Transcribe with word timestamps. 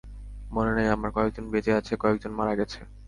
মনে 0.51 0.71
নাই 0.73 0.87
আমার, 0.87 1.09
কয়েকজন 1.11 1.45
বেঁচে 1.51 1.71
আছে, 1.73 1.93
কয়েকজন 1.97 2.31
মারা 2.35 2.53
গেছে। 2.59 2.79